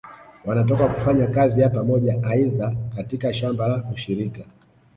[0.45, 4.41] Wanatoka kufanya kazi ya Pamoja aidha katika shamba la ushirika